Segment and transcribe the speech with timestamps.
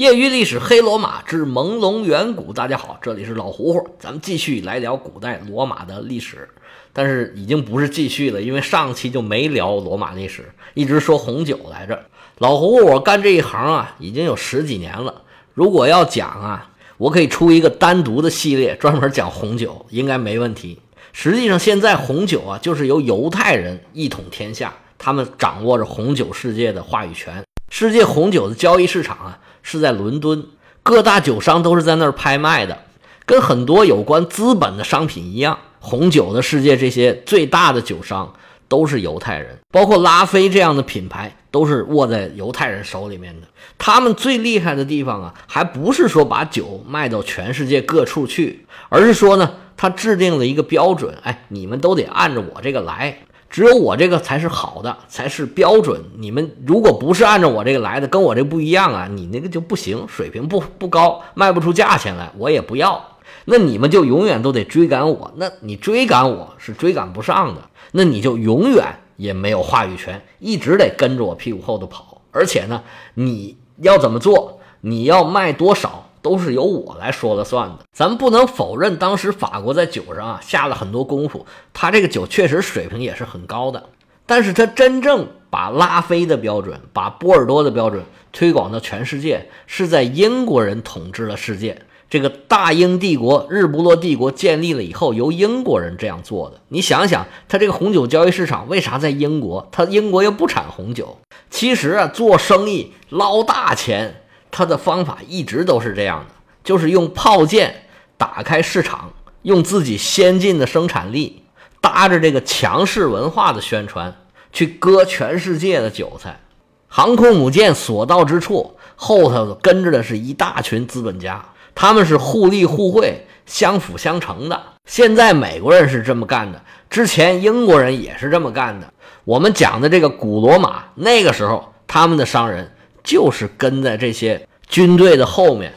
[0.00, 6.48] 业余历史黑罗马之朦胧远古，大家好，这里是老胡胡，咱们继续来聊古代罗马的历史。
[6.94, 12.06] 但是已经不是继续了，因为上期就没聊罗马历史，一直说红酒来着。
[12.38, 15.20] 老胡胡，我干这一行啊，已经有十几年了。
[15.52, 20.80] 如果要讲啊，我可以出一个单独的系列，专门讲红酒，应该没问题。
[21.12, 27.44] 实际上，现在红酒啊，就是由犹太人一统天下，他们掌握着红酒世界的话语权。
[27.68, 29.38] 世界红酒的交易市场啊。
[29.62, 30.46] 是在伦敦，
[30.82, 32.78] 各大酒商都是在那儿拍卖的，
[33.26, 35.58] 跟很多有关资本的商品一样。
[35.78, 38.34] 红酒的世界，这些最大的酒商
[38.68, 43.46] 都是犹太人，包括拉菲这样的品牌都是握在犹太人手里面的。
[43.78, 53.20] 他们最厉害的地方啊，还不是说把酒卖到全世界各处去，而是说呢，他制定了一个标准，哎，你们都得按着我这个来。
[53.50, 56.00] 只有我这个才是好的，才是标准。
[56.16, 63.04] 你们如果不是按照我这个来的，跟我这不一样啊，你那个就不行，水平不不高，卖不出价钱来，我也不要。
[63.46, 67.62] 那你们就永远都得追赶我，那你追赶我是追赶不上的，
[67.92, 68.84] 那你就永远
[69.16, 72.22] 也没有话语权，一直得跟着我屁股后头跑。
[72.30, 72.82] 而且呢，
[73.14, 76.09] 你要怎么做，你要卖多少。
[76.22, 77.78] 都是由我来说了算的。
[77.92, 83.84] 咱不能否认，当时法国在酒上啊下了很多功夫，他这个酒确实水平也是很高的。
[84.26, 91.82] 但是他真正把拉菲的标准、把波尔多的标准推广到全世界，是在英国人统治了世界。
[92.08, 96.60] 这个大英帝国、日不落帝国建立了以后，由英国人这样做的。
[96.68, 99.68] 你想想，他这个红酒交易市场为啥在英国？
[99.70, 101.18] 他英国又不产红酒。
[101.50, 104.22] 其实啊，做生意捞大钱。
[104.50, 106.34] 他的方法一直都是这样的，
[106.64, 107.84] 就是用炮舰
[108.16, 109.12] 打开市场，
[109.42, 111.44] 用自己先进的生产力
[111.80, 114.14] 搭着这个强势文化的宣传，
[114.52, 116.40] 去割全世界的韭菜。
[116.88, 124.60] 航空母舰所到之处，后头跟着的是一大群资本家，他们是互利互惠、相辅相成的。
[124.86, 128.92] 现在美国人是这么干的，之前英国人也是这么干的。
[129.24, 132.72] 我们讲的这个古罗马，那个时候他们的商人。
[133.02, 135.72] 就是跟在这些军队的后面，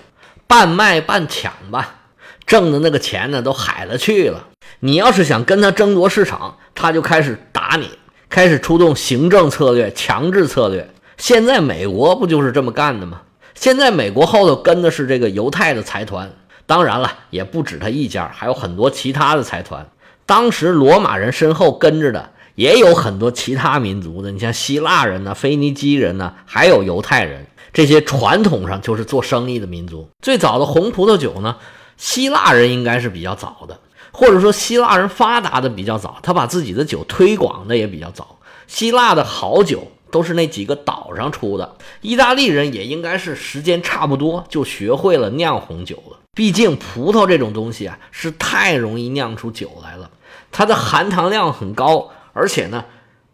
[0.48, 2.02] 半卖半抢吧，
[2.46, 4.48] 挣的那个钱呢都海了去了。
[4.80, 7.90] 你要是想跟他争夺市场，他就开始打你，
[8.30, 10.90] 开始出动行政策略、强制策略。
[11.18, 13.22] 现在美国不就是这么干的吗？
[13.56, 16.32] 现在美国后头跟的是这个犹太的财团，
[16.66, 19.88] 当然了，也不止他一家，还有很多其他的财团。
[20.26, 22.32] 当时罗马人身后跟着的。
[22.56, 30.08] 也有很多其他民族的，你像希腊人呢、腓尼基人呢，还有犹太人，这些传统上就是做生意的民族。
[30.22, 31.58] 最早的红葡萄酒呢，
[31.98, 33.80] 希腊人应该是比较早的，
[34.12, 38.38] 或者说希腊人发达的比较早，他把自己的酒推广的也比较早。
[38.68, 46.18] 希腊的好酒都是那几个岛上出的，意大利人也应该是时间差不多就学会了酿红酒了。
[46.36, 50.12] 毕竟葡萄这种东西啊，是太容易酿出酒来了，
[50.52, 52.12] 它的含糖量很高。
[52.34, 52.84] 而且呢，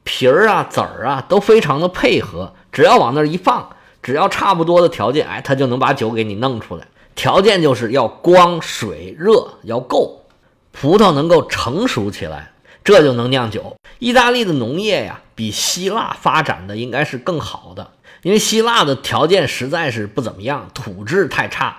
[0.03, 3.69] 皮儿啊、籽儿啊都非常的配合，只要往那儿一放，
[4.03, 6.85] 只要差不多的条件，哎，它就能把酒给你弄出来。
[7.15, 10.25] 条件就是要光、水、热要够，
[10.71, 12.51] 葡萄能够成熟起来，
[12.83, 13.75] 这就能酿酒。
[13.99, 21.75] 意大利的农业呀，比希腊发展的应该是更好的，因为希腊的条件实在是不怎么样，土质太差，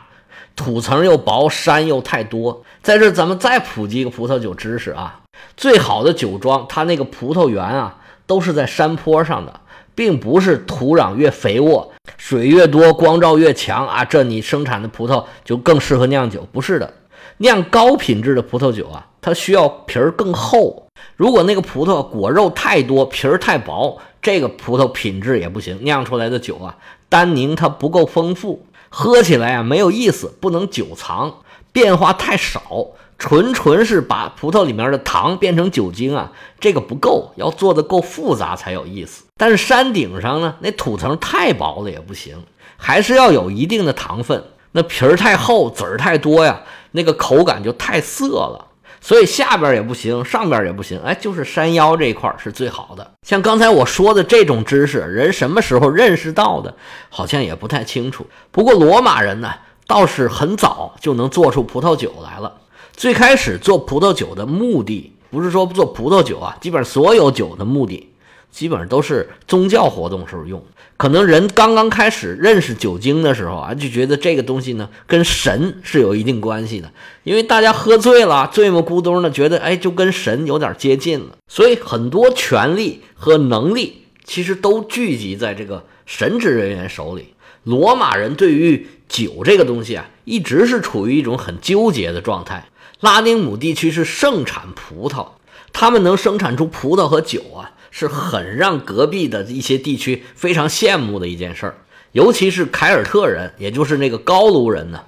[0.60, 2.62] 土层又薄，山又太多。
[2.82, 5.18] 在这，咱们再普及一个葡萄酒知识啊。
[5.56, 9.60] 最好的酒庄，它那个葡萄园啊，都是在山坡上的，
[9.94, 16.46] 并不是土壤越肥沃、水越多、光照越强啊，这你生产的葡萄就更适合酿酒。
[16.52, 16.92] 不是的，
[17.38, 20.86] 酿高品质的葡萄酒啊，它需要皮儿更厚。
[21.16, 26.76] 如果那个葡萄果肉太多，皮儿太薄，这个葡萄品质也不行，酿出来的酒啊，
[27.08, 31.36] 单宁它不够丰富，喝起来啊没有意思，不能久藏，
[31.72, 32.88] 变化太少。
[33.16, 39.24] 纯纯是把葡萄里面的糖变成酒精啊，这个不够，要做的够复杂才有意思。
[39.36, 42.42] 但是山顶上呢，那土层太薄了也不行，
[42.78, 44.42] 还是要有一定的糖分。
[44.72, 46.62] 那皮儿太厚，籽儿太多呀，
[46.92, 48.68] 那个口感就太涩了。
[49.00, 53.12] 所以下边也不行，上边也不行，哎，就是山腰这一块是最好的。
[53.22, 56.74] 像刚才我说的这种知识，人什么时候认识到的，
[57.08, 58.26] 好像也不太清楚。
[58.50, 59.52] 不过罗马人呢，
[59.86, 62.58] 倒是很早就能做出葡萄酒来了。
[62.92, 68.09] 最开始做葡萄酒的目的不是说做葡萄酒啊，基本上所有酒的目的，
[68.50, 70.64] 基本上都是宗教活动时候用。
[70.96, 76.92] 可能人刚刚开始认识酒精的时候啊，就觉得这个东西呢跟神是有一定关系的，
[77.24, 87.34] 因为大家喝醉了，醉么咕咚的，觉得哎就跟神有点接近了，所以很多权力和能力其实都聚集在这个神职人员手里。
[87.64, 92.68] 罗马人对于酒这个东西啊，一直是处于一种很纠结的状态。
[93.00, 95.28] 拉丁姆地区是盛产葡萄，
[95.72, 101.78] 他们能生产出葡萄和酒啊，是很让隔壁的一些地区非常羡慕的一件事儿。
[102.12, 105.00] 尤其是凯尔特人，也就是那个高卢人呢，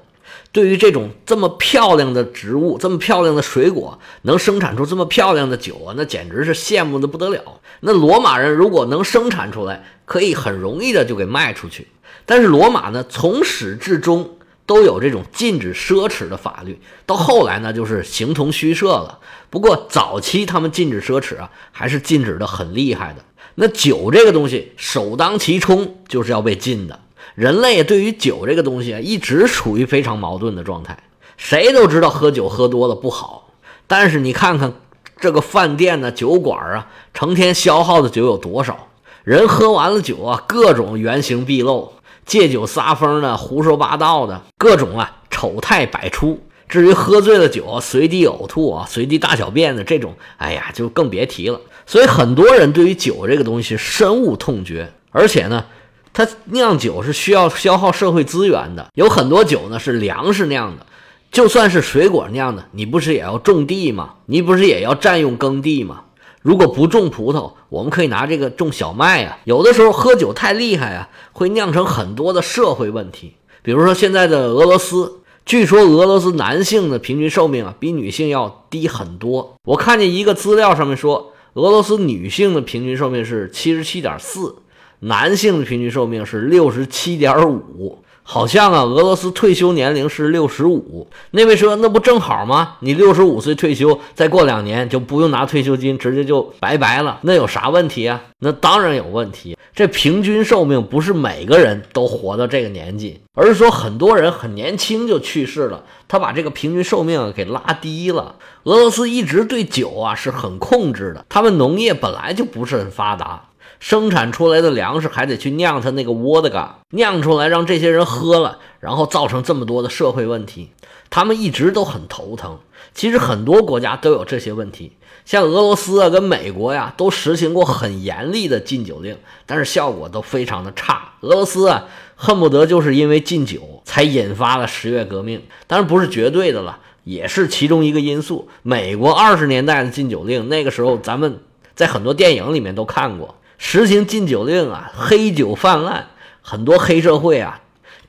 [0.52, 7.60] 对于这种这么漂亮的植物、这么漂亮的水果，能生产出这么漂亮的酒啊，那简直是羡慕的不得了。
[7.80, 11.88] 那罗马人如果能生产出来，可以很容易的就给卖出去。
[12.24, 14.36] 但是罗马呢，从始至终
[14.72, 19.18] 都有这种禁止奢侈的法律，到后来呢，就是形同虚设了。
[19.50, 23.22] 不过早期他们禁止奢侈啊，还是禁止的很厉害的。
[23.56, 26.98] 那酒这个东西首当其冲就是要被禁的。
[27.34, 30.98] 人类对于酒这个东西啊，一直处于非常矛盾的状态。
[31.36, 33.50] 谁都知道喝酒喝多了不好，
[33.86, 34.72] 但是你看看
[35.20, 38.88] 这个饭店呢、酒馆啊，成天消耗的酒有多少？
[39.22, 41.92] 人喝完了酒啊，各种原形毕露。
[42.24, 46.40] 借酒撒疯的、胡说八道的各种啊，丑态百出。
[46.68, 51.60] 至于喝醉了酒随地呕吐啊、随地大小便的这种，哎呀，就更别提了。
[51.84, 54.90] 所以很多人对于酒这个东西深恶痛绝。
[55.10, 55.66] 而且呢，
[56.14, 58.88] 它酿酒是需要消耗社会资源的。
[58.94, 60.86] 有很多酒呢是粮食酿的，
[61.30, 64.14] 就算是水果酿的，你不是也要种地吗？
[64.24, 66.04] 你不是也要占用耕地吗？
[66.42, 69.38] 如果不种葡萄，我们可以拿这个种小麦啊。
[69.44, 73.34] 有的时候喝酒太厉害啊，会酿成很多的社会问题。
[73.62, 79.54] 比如说现在的俄罗斯，据说俄罗斯男性的平均寿命啊比女性要低很多。
[79.64, 84.56] 我看见一个资料上面说，俄罗斯女性的平均寿命是七十七点四，
[85.00, 88.02] 男性的平均寿命是六十七点五。
[88.24, 91.08] 好像啊，俄罗斯退休年龄是六十五。
[91.32, 92.76] 那位说：“那不正好吗？
[92.80, 97.18] 你六十五岁退休，再过两年就不用拿退休金，直接就拜拜了。
[97.22, 98.22] 那有啥问题啊？
[98.38, 99.56] 那当然有问题。
[99.74, 105.82] 这平均寿命不是每个人都活到这个年纪，而是说很多人很年轻就去世了。
[106.06, 108.36] 他把这个平均寿命给拉低了。
[108.64, 113.42] 俄罗斯一直对酒啊是很控制的，他们农业本来就不是很发达。”
[113.82, 120.70] 生产出来的粮食还得去酿它那个沃德嘎，酿出来让这些人喝了，然后造成这么多的社会问题，
[121.10, 122.60] 他们一直都很头疼。
[122.94, 124.92] 其实很多国家都有这些问题，
[125.24, 131.14] 像俄罗斯啊跟美国呀都实行过很严厉的禁酒令，但是效果都非常的差。
[131.22, 138.48] 俄罗斯啊恨不得就是因为禁酒才引发了十月革命，当然不是绝对的了，也是其中一个因素。
[138.62, 141.40] 美国二十年代的禁酒令，那个时候咱们
[141.74, 143.34] 在很多电影里面都看过。
[143.64, 146.08] 实行禁酒令啊，黑酒泛滥，
[146.42, 147.60] 很多黑社会啊，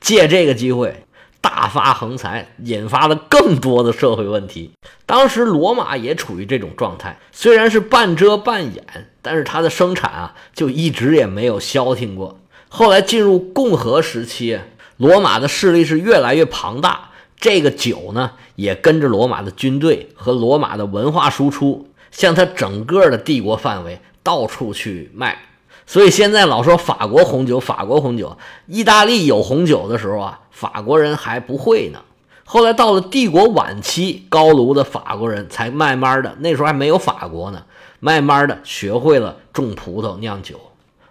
[0.02, 1.06] 借这个机会
[1.42, 4.72] 大发横财，引发了更多的社会问题。
[5.06, 8.84] 当时罗马也处于这种状态，虽然是半遮半掩，
[9.22, 12.40] 但是它的生产啊，就一直也没有消停过。
[12.68, 14.60] 后来进入共和时期，
[14.98, 24.02] 罗马的势力是越来越庞大，这个酒呢，也跟着罗马的军队和罗马的文化输出，向它整个的帝国范围。
[24.24, 25.38] 到处去卖，
[25.86, 28.38] 所以现在老说法国红酒，法国红酒，
[28.68, 32.00] 意大利有红酒的时候啊，法国人还不会呢。
[32.46, 37.64] 后来到了帝国晚期，高卢的法国人才慢慢的，那时候还没有法国呢，
[38.00, 40.60] 慢慢的学会了种葡萄酿酒。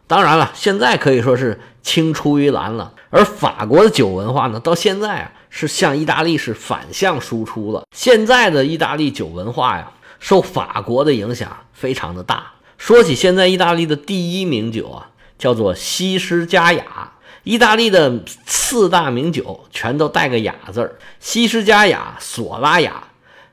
[0.07, 2.93] 当然了，现在可以说是青出于蓝了。
[3.11, 7.83] 而法国的酒文化呢，到现在啊，是向意大利是反向输出了。
[7.97, 12.53] 现在的意大利酒文化呀，受法国的影响非常的大。
[12.83, 17.13] 说起现在意大利的第一名酒啊，叫做西施佳雅。
[17.45, 23.05] 意大利的四大名酒全都带个雅字儿：西施佳雅、索拉雅、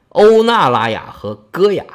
[0.08, 1.86] 欧纳拉雅和戈雅。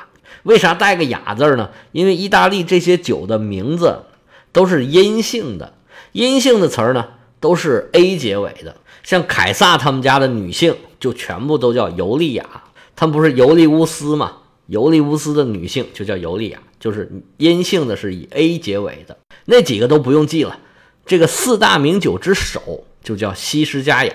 [0.44, 1.70] 为啥带个雅字儿呢？
[1.90, 4.04] 因为意大利这些酒的名字
[4.52, 5.74] 都是阴性的，
[6.12, 7.04] 阴性的词儿呢
[7.40, 8.76] 都是 a 结尾的。
[9.02, 12.46] 像凯撒他们家的女性就全部都叫尤利亚，
[12.94, 14.36] 他们不是尤利乌斯吗？
[14.66, 16.60] 尤利乌斯的女性就叫尤利亚。
[16.84, 20.58] 就是阴性的，是以 A 结尾的那几个都不用记了。
[21.06, 24.12] 这个四大名酒之首就叫西施佳雅，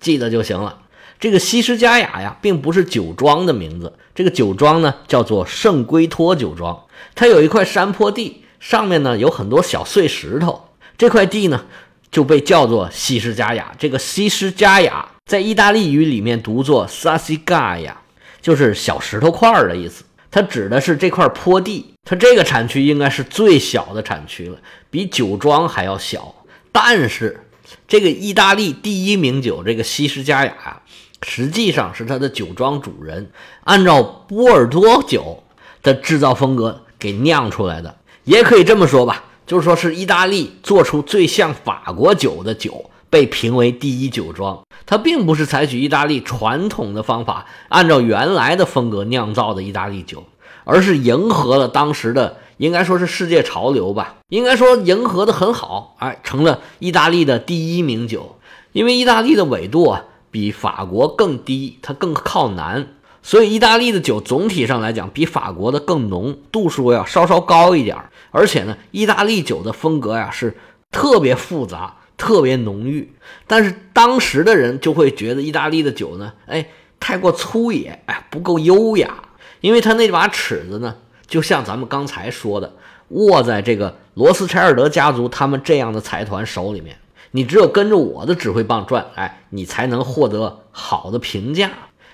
[0.00, 0.78] 记得就行了。
[1.20, 6.84] 这个西施佳雅呀，并不是酒庄的名字，这个酒庄呢叫做圣圭托酒庄。
[7.14, 11.66] 它有一块山坡地，上面呢有很多小碎石头，这块地呢
[12.10, 13.74] 就被叫做西施佳雅。
[13.78, 17.92] 这个西施佳雅在意大利语里面读作 Sassigaia，
[18.40, 20.02] 就是小石头块儿的意思。
[20.30, 24.56] 它指的是这块坡地，它这个产区应该是最小的产区了，
[24.90, 26.32] 比酒庄还要小。
[26.70, 27.44] 但是，
[27.88, 30.82] 这个意大利第一名酒这个西施佳雅呀，
[31.22, 33.32] 实际上是它的酒庄主人
[33.64, 35.42] 按照波尔多酒
[35.82, 44.62] 的制造风格给酿出来的，也可以这么说吧，就是说是意大利做出最像法国酒的酒，被评为第一酒庄。
[44.84, 50.24] 它并不是采取意大利传统的方法，按照原来的风格酿造的意大利酒，
[50.66, 54.16] 而是迎合了当时的，应该说是世界潮流吧。
[54.28, 58.36] 应该说迎合的很好，哎，成了意大利的第一名酒。
[58.72, 62.88] 因为意大利的纬度啊比法国更低，它更靠南，
[63.22, 67.96] 所以意大利的酒总体上来讲比法国的更浓，度数要稍稍高一点。
[68.32, 70.56] 而且呢，意大利酒的风格呀是
[70.90, 71.96] 特别复杂。
[72.18, 73.12] 特别浓郁，
[73.46, 76.66] 但是当时的人就会觉得意大利的酒呢，哎，
[76.98, 79.22] 太过粗野，哎，不够优雅。
[79.60, 80.96] 因为他那把尺子呢，
[81.26, 82.72] 就像咱们刚才说的，
[83.08, 86.96] 握在这个罗斯柴尔德家族他们这样的财团手里面。
[87.32, 91.70] 你只有跟着我的指挥棒转，哎，你才能获得好的评价。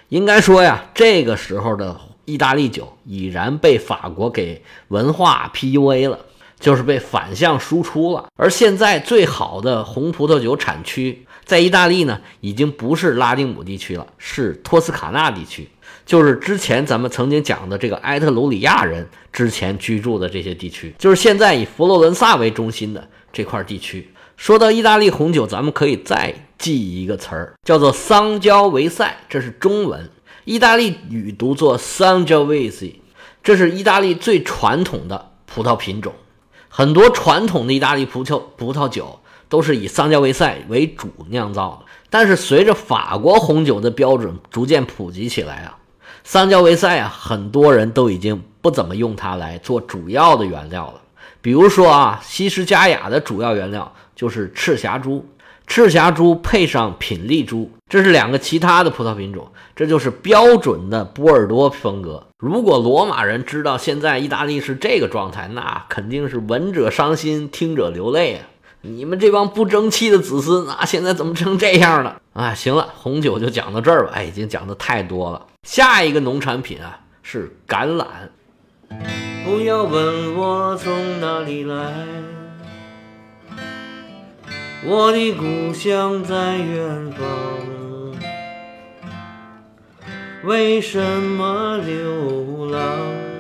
[0.09, 6.19] 应该说呀，这个时候的意大利酒已然被法国给文化 PUA 了。
[6.61, 15.69] 就是被反向输出了，而现在最好的红葡萄酒产区在意大利呢，已经不是拉丁姆地区了，是托斯卡纳地区，
[16.13, 24.07] 就是之前咱们曾经讲的这个埃特鲁里亚人之前居住的这些地区，就是现在以佛罗伦萨为中心的这块地区。
[24.37, 30.11] 说到意大利红酒，咱们可以再记一个词儿，叫做桑娇维塞，这是中文，
[30.45, 32.97] 意大利语读作 Sangiovese，
[33.43, 36.13] 这是意大利最传统的葡萄品种。
[36.69, 45.79] 很多传统的意大利葡萄葡萄酒都是以桑娇维塞为主酿造的，但是随着法国红酒的标准逐渐普及起来啊，
[46.25, 51.01] 桑娇维塞啊，很多人都已经不怎么用它来做主要的原料了。
[51.41, 55.27] 比如说啊，西施佳雅的主要原料就是赤霞珠。
[55.65, 62.27] 赤霞珠配上品丽珠，这是两个其他的葡萄品种，这就是标准的波尔多风格。
[62.39, 68.41] 如果罗马人知道现在意大利是这个状态，那肯定是闻者伤心，听者流泪啊！
[68.85, 72.21] 你们这帮不争气的子孙，啊现在怎么成这样了？
[72.33, 74.13] 啊，行了，红酒就讲到这儿吧。
[74.15, 75.47] 哎，已经讲的太多了。
[75.63, 78.07] 下一个农产品啊是橄榄。
[79.45, 81.93] 不要问我从哪里来。
[84.85, 87.29] 我的故乡在远方，
[90.43, 93.32] 为什么流浪？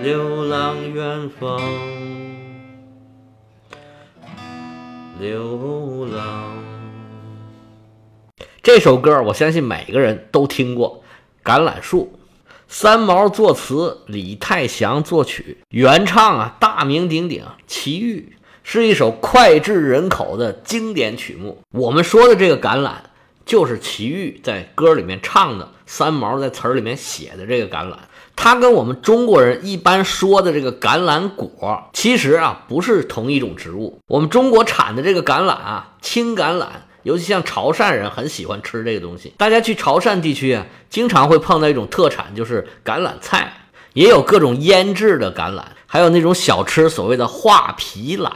[0.00, 1.60] 流浪远方，
[5.18, 6.56] 流浪。
[8.62, 11.02] 这首歌我相信每个人都听过，
[11.46, 12.12] 《橄榄树》。
[12.68, 21.60] 三毛作词，李泰祥作曲，原唱啊，大名鼎鼎齐豫，是一首脍炙人口的经典曲目。
[21.72, 22.92] 我们说的这个橄榄，
[23.44, 27.96] 就是齐豫在歌里面唱的，三毛在词儿里面写的这个橄榄。
[28.40, 33.98] 它跟我们中国人一般说的这个橄榄果，其实啊不是同一种植物。
[34.06, 36.66] 我们中国产的这个橄榄啊，青橄榄。
[37.02, 43.52] 尤其像潮汕人很喜欢吃这个东西，大家去潮汕地区啊，经常会碰到一种特产，就是橄榄菜，
[43.94, 48.30] 也有各种腌制的橄榄，还有那种小吃，所谓的画皮榄，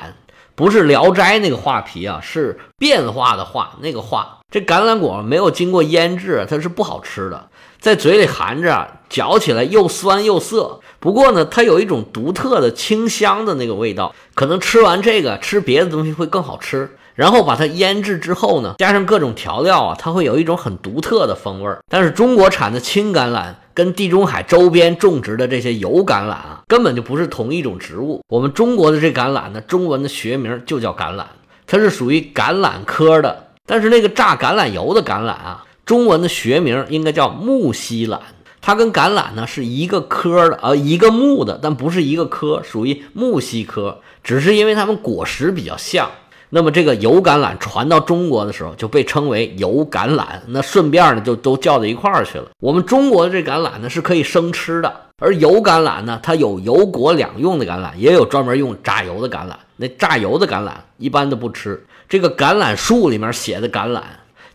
[0.54, 4.38] 不是《聊斋》那个画皮啊，是变化的化那个化。
[4.50, 7.48] 这橄榄果没有经过腌制，它是不好吃的，
[7.82, 10.78] 在嘴里含着，嚼起来又酸又涩。
[11.00, 16.88] 不过呢，它有一种独特的清香的那个味道，可能吃完这个吃别的东西会更好吃。
[17.16, 21.80] 然后把它腌制之后呢，加上各种调料啊，它会有一种很独特的风味儿。
[21.88, 28.22] 但是中国产的青橄榄跟地中海周边种植的这些油橄榄啊，根本就不是同一种植物。
[28.28, 31.24] 我们中国的这橄榄呢，中文的学名就叫橄榄，
[31.66, 33.48] 它是属于橄榄科的。
[33.66, 38.18] 但是那个榨橄榄油的橄榄啊，中文的学名应该叫木犀榄，
[38.62, 46.10] 它跟橄榄呢是一个科的，呃，一个木的，但不是一个科，属于木犀科，只是因为它们果实比较像。
[46.48, 50.24] 那么这个油橄榄传到中国的时候，就被称为油橄榄。
[50.46, 52.46] 那顺便呢，就都叫到一块儿去了。
[52.58, 59.52] 我们中国的这橄榄呢，是可以生吃的，而油橄榄呢，它有油果两用的橄榄，也有专门用榨油的橄榄。
[59.76, 61.84] 那榨油的橄榄一般都不吃。
[62.08, 64.00] 这个橄榄树里面写的橄榄，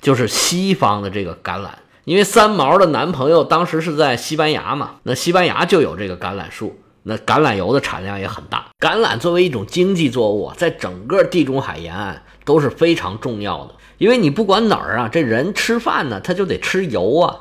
[0.01, 1.69] 就是西方的这个橄榄，
[2.05, 6.79] 因为三毛的男朋友当时是在西班牙嘛，那西班牙就有这个橄榄树。
[7.09, 8.65] 那橄榄油的产量也很大。
[8.79, 13.73] 橄榄作为一种经济作物，在整个地中海沿岸都是非常重要的。
[13.97, 17.33] 因为你不管哪儿啊，这人吃饭呢，他就得吃油啊。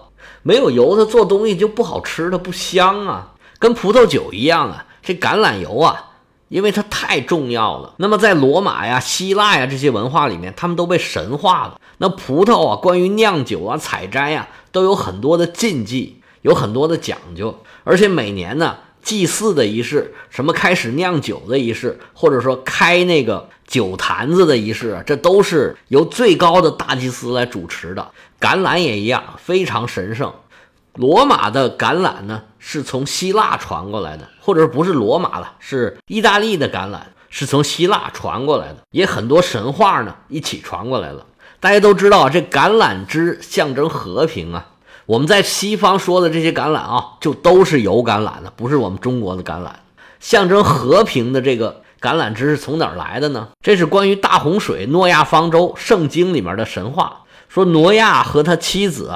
[0.45, 3.33] 没有油，他做东西就不好吃，它不香啊。
[3.59, 6.06] 跟葡萄酒一样啊，这橄榄油啊，
[6.49, 7.95] 因为它太重要了。
[7.99, 11.81] 那么在罗马呀、希腊呀这些文化里面，他们都被神化了。
[11.99, 17.59] 那葡萄啊，关于酿酒啊、采摘呀，都有很多的禁忌，有很多的讲究。
[17.85, 18.77] 而且每年呢。
[19.03, 28.11] 祭祀的仪式，什么开始酿酒的仪式，或者说开那个酒坛子的仪式，啊这都是由最高的大祭司来主持的。
[28.41, 30.35] 橄榄也一样，非常神圣。
[30.97, 41.27] 罗马的橄榄呢，是从希腊传过来的，或者不是罗马了，是意大利的橄榄，是从希腊传过来的，也很多神话呢一起传过来了。
[41.61, 44.69] 大家都知道，这橄榄枝象征和平啊。
[45.05, 49.71] 我们在西方说的这些橄榄啊，就都是油橄榄的，不是我们中国的橄榄。
[50.19, 53.49] 象征和平的这个橄榄枝是从哪儿来的呢？
[53.63, 59.13] 这是关于大洪水、诺亚方舟圣经里面的神话，说挪亚和他妻子。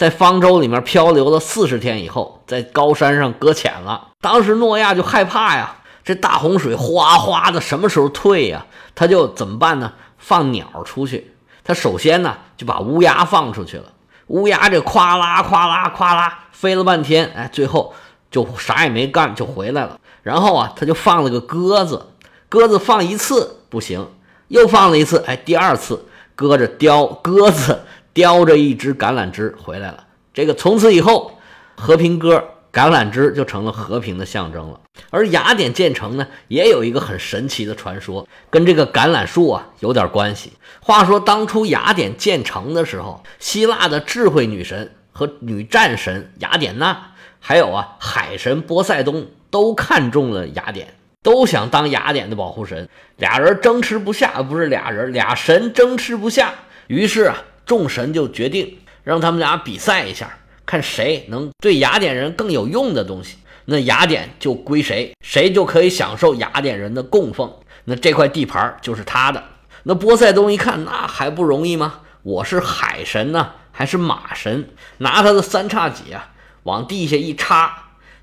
[0.00, 4.08] 在方舟里面漂流了四十天以后，在高山上搁浅了。
[4.22, 8.64] 当时诺亚就害怕呀，这大洪水哗哗的，什么时候退呀？
[8.94, 9.92] 他就怎么办呢？
[10.16, 11.34] 放鸟出去。
[11.62, 13.92] 他首先呢就把乌鸦放出去了。
[14.28, 17.92] 乌鸦这夸啦夸啦夸啦飞了半天，哎，最后
[18.30, 20.00] 就啥也没干就回来了。
[20.22, 22.06] 然后啊，他就放了个鸽子。
[22.48, 24.08] 鸽子放一次不行，
[24.48, 27.80] 又放了一次，哎，第二次搁着雕鸽子。
[28.12, 31.38] 叼着一支橄榄枝回来了，这个从此以后，
[31.76, 34.80] 和平鸽橄榄枝就成了和平的象征了。
[35.10, 40.52] 而雅典建成呢，也有一个很神奇的传说，跟这个橄榄树啊有点关系。
[40.80, 52.88] 话说当初雅典建成的时候，希腊的智慧女神和女战神雅典娜，还有啊海神波塞冬都看中了雅典，都想当雅典的保护神。
[53.16, 56.52] 俩人争持不下，不是俩人，俩神争持不下，
[56.88, 57.36] 于是啊。
[57.66, 67.52] 众神就决定让他们俩比赛一下，看谁能对雅典人更有用的东西，那雅典就归谁，谁就可以享受雅典人的供奉，
[67.84, 69.42] 那这块地盘就是他的。
[69.84, 72.00] 那波塞冬一看，那还不容易吗？
[72.22, 74.68] 我是海神呢，还是马神？
[74.98, 76.30] 拿他的三叉戟啊，
[76.64, 77.72] 往地下一插，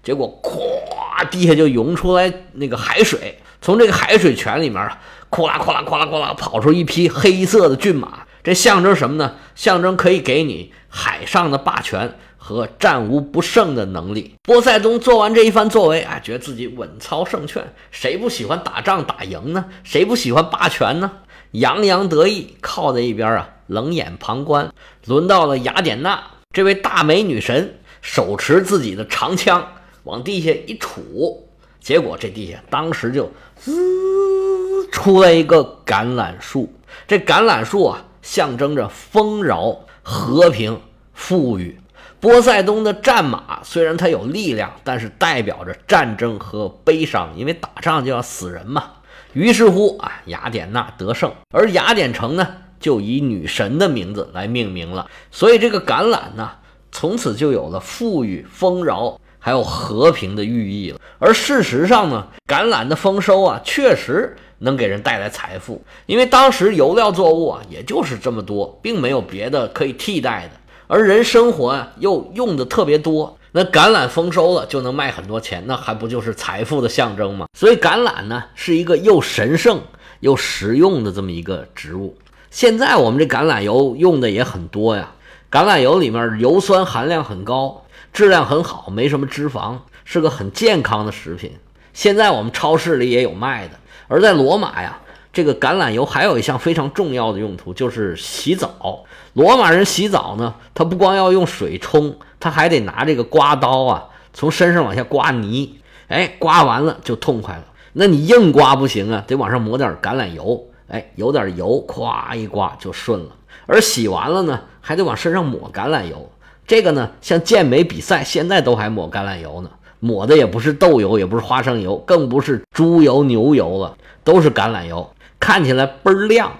[0.04, 5.00] 结果咵，地下就涌出来那个海水，从这个海水泉里面啊，
[5.32, 8.27] 咵啦咵啦咵啦咵啦，跑出一匹黑色的骏马。
[8.48, 9.36] 这象征什么呢？
[9.56, 14.36] 象征可以给你海上的霸权和战无不胜的能力。
[14.42, 17.74] 波塞冬做完这一番作为，啊，觉得自己稳操胜券。
[17.92, 19.66] 谁不喜欢打仗打赢呢？
[19.84, 21.12] 谁不喜欢霸权呢？
[21.52, 24.74] 洋洋得意，靠在一边啊，冷眼旁观。
[25.08, 29.74] 轮到了雅典娜这位大美女神，手持自己的长枪
[30.06, 31.38] 往地下一杵，
[31.82, 36.74] 结果这地下当时就滋出来一个橄榄树。
[37.06, 38.06] 这橄榄树啊。
[38.28, 40.82] 象征着丰饶、和平、
[41.14, 41.80] 富裕。
[42.20, 48.84] 波塞冬的战马虽然它有力量，但是代表着战争和悲伤，因为打仗就要死人嘛。
[49.32, 52.46] 于是乎啊，雅典娜得胜，而雅典城呢，
[52.82, 55.08] 就以女神的名字来命名了。
[55.32, 56.52] 所以这个橄榄呢，
[56.92, 61.00] 从此就有了富裕、丰饶还有和平的寓意了。
[61.18, 64.36] 而事实上呢，橄榄的丰收啊，确实。
[64.60, 70.60] 能给人带来财富，因为当时油料作物啊，也就是这么多，并没有别的可以替代的。
[70.88, 77.46] 而人生活啊，又用的特别多，那橄榄丰收了就能卖很多钱，那还不就是财富的象征吗？
[77.58, 79.82] 所以橄榄呢，是一个又神圣
[80.22, 82.18] 又实用的这么一个植物。
[82.50, 85.12] 现在我们这橄榄油用的也很多呀，
[85.52, 91.52] 橄榄油里面油酸含量很高，质量很好，没什么脂肪，是个很健康的食品。
[91.94, 93.74] 现在我们超市里也有卖的。
[94.08, 95.00] 而在罗马呀，
[95.34, 99.04] 这个橄榄油还有一项非常重要的用途，就是洗澡。
[99.34, 105.80] 罗马人洗澡呢，他不光要用水冲，他还得拿这个刮刀啊，从身上往下刮泥。
[106.08, 107.66] 哎，刮完了就痛快了。
[107.94, 110.66] 那你硬刮不行啊，得往上抹点橄榄油。
[110.88, 113.36] 哎，有点油，咵一刮就顺了。
[113.66, 116.32] 而洗完了呢，还得往身上抹橄榄油。
[116.66, 119.70] 这个呢，像健美比赛，现在都还抹橄榄油呢。
[120.00, 126.52] 抹的也不是豆油，也不是花生油，更不是猪油、牛油了，都是橄榄油，看起来倍儿亮，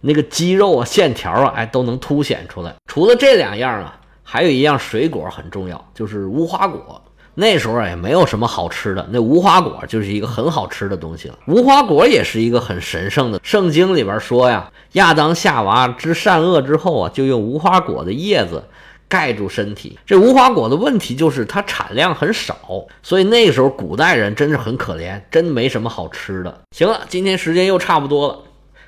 [0.00, 2.74] 那个肌肉啊、线条啊，哎，都能凸显出来。
[2.86, 7.02] 除了这两样啊，还有一样水果很重要，就是无花果。
[7.34, 11.38] 那时候，也没有什么好吃的，那无花果就是一个很好吃的东西了。
[11.46, 18.64] 无花果也是一个很神圣的，圣经里边说呀，亚当夏娃知善恶之后啊，就用无花果的叶子。
[19.08, 26.60] 盖住身体，这无花果的问题就是它产量很少，所以那个时候古代人真是很可怜，真没什么好吃的。
[26.72, 28.38] 行了，今天时间又差不多了，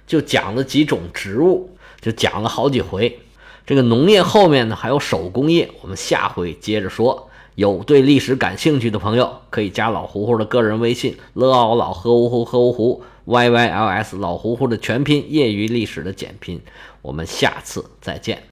[0.07, 3.19] 就讲了几种植物，就讲了好几回。
[3.67, 7.27] 这个农业后面呢还有手工业，我们下回接着说。
[7.57, 16.59] 有对历史感兴趣的朋友，可以加老胡胡的个人微信：l 奥老喝呜呼喝呜呼 y y l s 老胡胡的全拼，业余历史的简拼。
[17.03, 18.45] 我们下次再见。